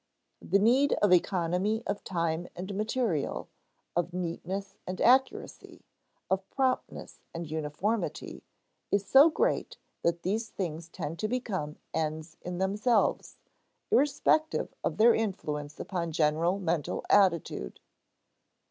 the 0.41 0.57
need 0.57 0.93
of 0.93 1.13
economy 1.13 1.83
of 1.85 2.03
time 2.03 2.47
and 2.55 2.73
material, 2.73 3.47
of 3.95 4.13
neatness 4.15 4.73
and 4.87 4.99
accuracy, 4.99 5.85
of 6.27 6.49
promptness 6.49 7.19
and 7.35 7.51
uniformity, 7.51 8.41
is 8.91 9.05
so 9.05 9.29
great 9.29 9.77
that 10.01 10.23
these 10.23 10.49
things 10.49 10.89
tend 10.89 11.19
to 11.19 11.27
become 11.27 11.75
ends 11.93 12.35
in 12.41 12.57
themselves, 12.57 13.37
irrespective 13.91 14.73
of 14.83 14.97
their 14.97 15.13
influence 15.13 15.79
upon 15.79 16.11
general 16.11 16.57
mental 16.57 17.05
attitude. 17.07 17.79